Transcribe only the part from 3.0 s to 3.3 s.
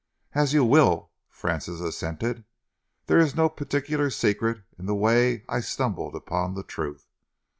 "There